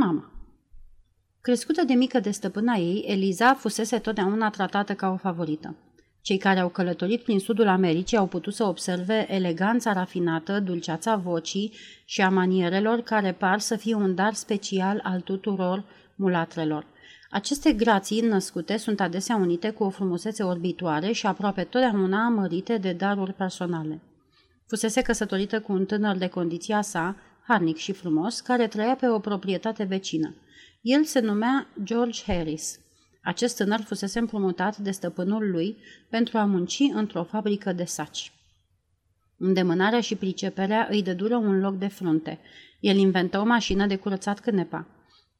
[0.00, 0.30] Mama.
[1.40, 5.76] Crescută de mică de stăpâna ei, Eliza fusese totdeauna tratată ca o favorită.
[6.20, 11.72] Cei care au călătorit prin sudul Americii au putut să observe eleganța rafinată, dulceața vocii
[12.04, 15.84] și a manierelor care par să fie un dar special al tuturor
[16.16, 16.86] mulatrelor.
[17.30, 22.92] Aceste grații născute sunt adesea unite cu o frumusețe orbitoare și aproape totdeauna amărite de
[22.92, 24.00] daruri personale.
[24.66, 27.16] Fusese căsătorită cu un tânăr de condiția sa,
[27.50, 30.34] harnic și frumos, care trăia pe o proprietate vecină.
[30.80, 32.78] El se numea George Harris.
[33.22, 35.76] Acest tânăr fusese împrumutat de stăpânul lui
[36.10, 38.32] pentru a munci într-o fabrică de saci.
[39.38, 42.38] Îndemânarea și priceperea îi dădură un loc de frunte.
[42.80, 44.86] El inventă o mașină de curățat cânepa.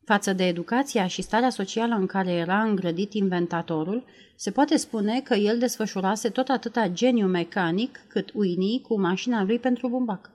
[0.05, 4.05] Față de educația și starea socială în care era îngrădit inventatorul,
[4.37, 9.59] se poate spune că el desfășurase tot atâta geniu mecanic cât uinii cu mașina lui
[9.59, 10.31] pentru bumbac.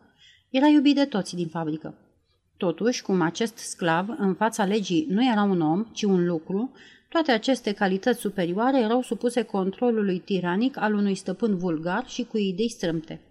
[0.55, 1.93] Era iubit de toți din fabrică.
[2.57, 6.71] Totuși, cum acest sclav în fața legii nu era un om, ci un lucru,
[7.09, 12.69] toate aceste calități superioare erau supuse controlului tiranic al unui stăpân vulgar și cu idei
[12.69, 13.21] strâmte.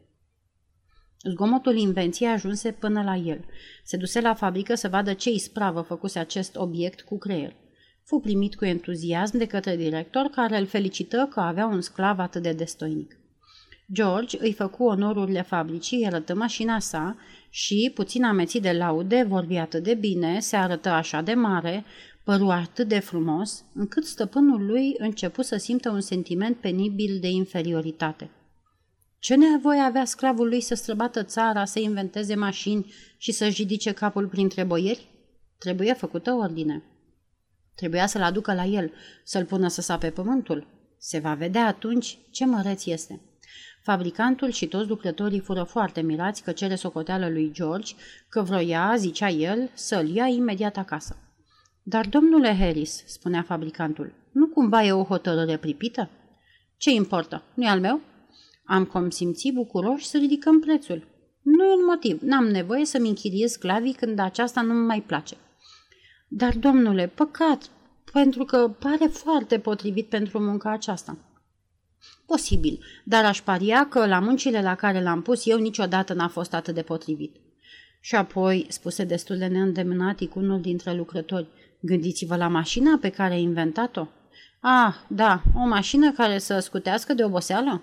[1.30, 3.44] Zgomotul invenției ajunse până la el.
[3.84, 7.56] Se duse la fabrică să vadă ce ispravă făcuse acest obiect cu creier.
[8.02, 12.42] Fu primit cu entuziasm de către director, care îl felicită că avea un sclav atât
[12.42, 13.18] de destoinic.
[13.92, 17.16] George îi făcu onorurile fabricii, arătă mașina sa
[17.50, 21.84] și, puțin amețit de laude, vorbi atât de bine, se arătă așa de mare,
[22.24, 28.30] păru atât de frumos, încât stăpânul lui începu să simtă un sentiment penibil de inferioritate.
[29.18, 34.28] Ce nevoie avea sclavul lui să străbată țara, să inventeze mașini și să-și ridice capul
[34.28, 35.08] printre boieri?
[35.58, 36.82] Trebuie făcută ordine.
[37.74, 38.92] Trebuia să-l aducă la el,
[39.24, 40.66] să-l pună să sape pământul.
[40.98, 43.20] Se va vedea atunci ce măreț este.
[43.84, 47.94] Fabricantul și toți lucrătorii fură foarte mirați că cere socoteală lui George,
[48.28, 51.16] că vroia, zicea el, să-l ia imediat acasă.
[51.82, 56.10] Dar, domnule Harris, spunea fabricantul, nu cumva e o hotărâre pripită?
[56.76, 57.42] Ce importă?
[57.54, 58.00] Nu-i al meu?
[58.64, 61.06] Am consimțit bucuroși să ridicăm prețul.
[61.42, 62.20] Nu e un motiv.
[62.20, 65.36] N-am nevoie să-mi închiriez sclavii când aceasta nu mai place.
[66.28, 67.70] Dar, domnule, păcat,
[68.12, 71.18] pentru că pare foarte potrivit pentru munca aceasta.
[72.26, 76.54] Posibil, dar aș paria că la muncile la care l-am pus eu niciodată n-a fost
[76.54, 77.36] atât de potrivit.
[78.00, 81.48] Și apoi, spuse destul de neîndemânatic unul dintre lucrători,
[81.80, 84.06] gândiți-vă la mașina pe care a inventat-o.
[84.60, 87.82] Ah, da, o mașină care să scutească de oboseală?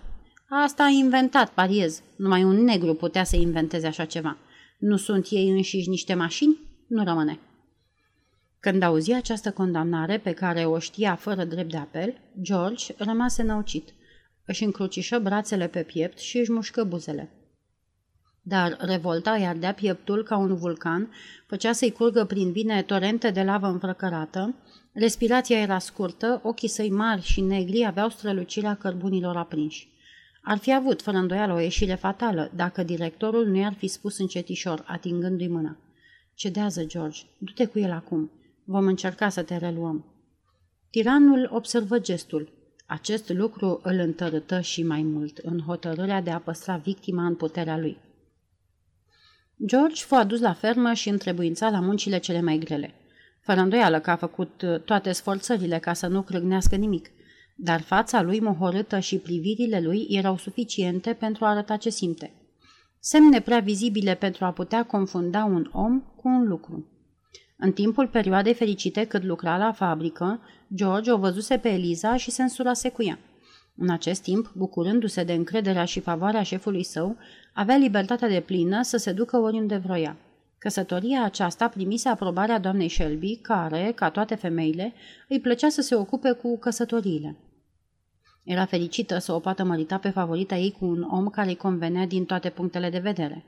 [0.50, 2.02] Asta a inventat, pariez.
[2.16, 4.38] Numai un negru putea să inventeze așa ceva.
[4.80, 6.58] Nu sunt ei înșiși niște mașini?
[6.88, 7.40] Nu rămâne.
[8.60, 13.94] Când auzi această condamnare pe care o știa fără drept de apel, George rămase năucit.
[14.52, 17.30] Își încrucișă brațele pe piept și își mușcă buzele.
[18.42, 21.12] Dar revolta îi ardea pieptul ca un vulcan,
[21.48, 24.56] făcea să-i curgă prin vine torente de lavă înfrăcărată,
[24.92, 29.90] respirația era scurtă, ochii săi mari și negri aveau strălucirea cărbunilor aprinși.
[30.44, 34.84] Ar fi avut, fără îndoială, o ieșire fatală, dacă directorul nu i-ar fi spus încetișor,
[34.88, 35.78] atingându-i mâna.
[36.34, 38.32] Cedează, George, du-te cu el acum.
[38.64, 40.06] Vom încerca să te reluăm.
[40.90, 42.60] Tiranul observă gestul.
[42.92, 47.78] Acest lucru îl întărâtă și mai mult în hotărârea de a păstra victima în puterea
[47.78, 47.98] lui.
[49.66, 52.94] George fu adus la fermă și întrebuința la muncile cele mai grele.
[53.42, 57.10] Fără îndoială că a făcut toate sforțările ca să nu crâgnească nimic–
[57.64, 62.34] dar fața lui mohorâtă și privirile lui erau suficiente pentru a arăta ce simte.
[63.00, 66.86] Semne prea vizibile pentru a putea confunda un om cu un lucru.
[67.64, 70.40] În timpul perioadei fericite cât lucra la fabrică,
[70.76, 73.20] George o văzuse pe Eliza și se însurase cu ea.
[73.76, 77.18] În acest timp, bucurându-se de încrederea și favoarea șefului său,
[77.54, 80.18] avea libertatea de plină să se ducă oriunde vroia.
[80.58, 84.94] Căsătoria aceasta primise aprobarea doamnei Shelby, care, ca toate femeile,
[85.28, 87.36] îi plăcea să se ocupe cu căsătoriile.
[88.44, 92.06] Era fericită să o poată mărita pe favorita ei cu un om care îi convenea
[92.06, 93.46] din toate punctele de vedere.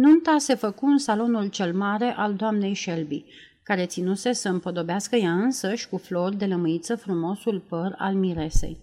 [0.00, 3.24] Nunta se făcu în salonul cel mare al doamnei Shelby,
[3.62, 8.78] care ținuse să împodobească ea însăși cu flori de lămâiță frumosul păr al miresei.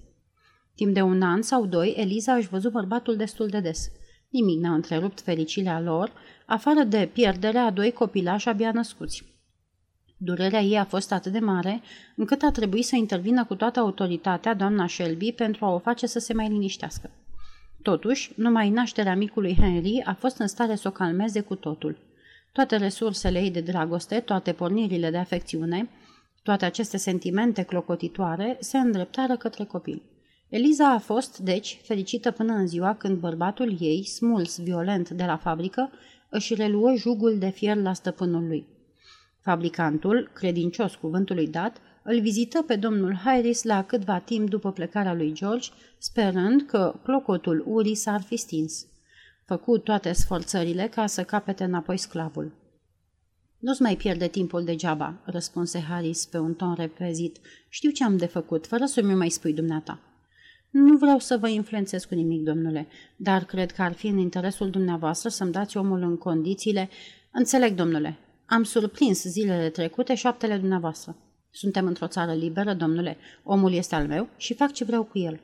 [0.75, 3.92] Timp de un an sau doi, Eliza își văzut bărbatul destul de des.
[4.30, 6.12] Nimic n-a întrerupt fericirea lor,
[6.45, 9.24] afară de pierderea a doi copilași abia născuți.
[10.18, 11.81] Durerea ei a fost atât de mare,
[12.16, 16.19] încât a trebuit să intervină cu toată autoritatea doamna Shelby pentru a o face să
[16.19, 17.10] se mai liniștească.
[17.86, 21.98] Totuși, numai nașterea micului Henry a fost în stare să o calmeze cu totul.
[22.52, 25.90] Toate resursele ei de dragoste, toate pornirile de afecțiune,
[26.44, 30.02] toate aceste sentimente clocotitoare se îndreptară către copil.
[30.50, 35.38] Eliza a fost, deci, fericită până în ziua când bărbatul ei, smuls violent de la
[35.38, 35.92] fabrică,
[36.30, 38.68] își reluă jugul de fier la stăpânul lui.
[39.42, 45.34] Fabricantul, credincios cuvântului dat, îl vizită pe domnul Harris la câtva timp după plecarea lui
[45.34, 48.86] George, sperând că clocotul urii s-ar fi stins.
[49.46, 52.52] Făcu toate sforțările ca să capete înapoi sclavul.
[53.60, 57.40] Nu-ți mai pierde timpul degeaba, răspunse Harris pe un ton repezit.
[57.69, 60.00] Știu ce am de făcut, fără să mi mai spui dumneata.
[60.69, 64.69] Nu vreau să vă influențez cu nimic, domnule, dar cred că ar fi în interesul
[64.69, 66.90] dumneavoastră să-mi dați omul în condițiile...
[67.31, 71.16] Înțeleg, domnule, am surprins zilele trecute șoaptele dumneavoastră.
[71.57, 75.40] Suntem într-o țară liberă, domnule, omul este al meu și fac ce vreau cu el.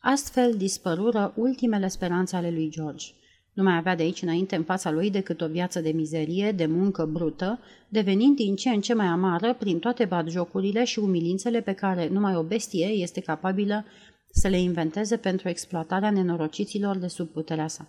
[0.00, 3.06] Astfel dispărură ultimele speranțe ale lui George.
[3.52, 6.66] Nu mai avea de aici înainte în fața lui decât o viață de mizerie, de
[6.66, 11.72] muncă brută, devenind din ce în ce mai amară prin toate batjocurile și umilințele pe
[11.72, 13.84] care numai o bestie este capabilă
[14.32, 17.88] să le inventeze pentru exploatarea nenorociților de sub puterea sa.